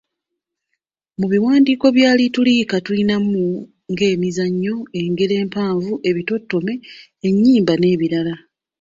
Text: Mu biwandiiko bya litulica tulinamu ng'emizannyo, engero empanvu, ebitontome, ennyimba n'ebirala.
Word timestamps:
Mu 1.19 1.25
biwandiiko 1.31 1.85
bya 1.97 2.09
litulica 2.19 2.75
tulinamu 2.85 3.45
ng'emizannyo, 3.91 4.75
engero 4.99 5.35
empanvu, 5.43 5.93
ebitontome, 6.09 6.73
ennyimba 7.27 7.73
n'ebirala. 7.77 8.33